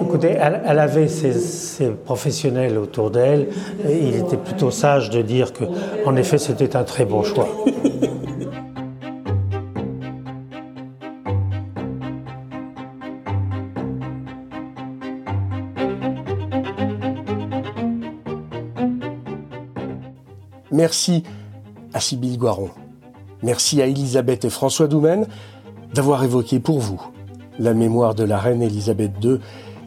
Écoutez, 0.00 0.34
elle, 0.40 0.60
elle 0.66 0.78
avait 0.78 1.08
ses, 1.08 1.32
ses, 1.32 1.90
professionnels 1.90 2.78
autour 2.78 3.10
d'elle. 3.10 3.48
Il 3.88 4.16
était 4.16 4.36
plutôt 4.36 4.70
sage 4.70 5.10
de 5.10 5.22
dire 5.22 5.52
que, 5.52 5.64
en 6.04 6.16
effet, 6.16 6.38
c'était 6.38 6.76
un 6.76 6.82
très 6.82 7.04
bon 7.04 7.22
choix. 7.22 7.48
Merci 20.74 21.22
à 21.92 22.00
Sybille 22.00 22.36
Guaron. 22.36 22.70
Merci 23.44 23.80
à 23.80 23.86
Elisabeth 23.86 24.44
et 24.44 24.50
François 24.50 24.88
Doumen 24.88 25.28
d'avoir 25.94 26.24
évoqué 26.24 26.58
pour 26.58 26.80
vous 26.80 27.00
la 27.60 27.74
mémoire 27.74 28.16
de 28.16 28.24
la 28.24 28.38
reine 28.38 28.60
Elisabeth 28.60 29.12
II 29.22 29.38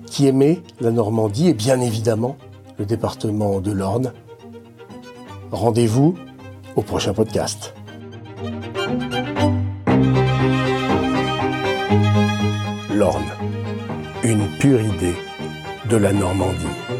qui 0.05 0.27
aimait 0.27 0.61
la 0.79 0.91
Normandie 0.91 1.49
et 1.49 1.53
bien 1.53 1.81
évidemment 1.81 2.37
le 2.79 2.85
département 2.85 3.59
de 3.59 3.73
l'Orne. 3.73 4.13
Rendez-vous 5.51 6.15
au 6.77 6.83
prochain 6.83 7.13
podcast. 7.13 7.73
L'Orne, 12.95 13.27
une 14.23 14.47
pure 14.57 14.79
idée 14.79 15.17
de 15.89 15.97
la 15.97 16.13
Normandie. 16.13 16.96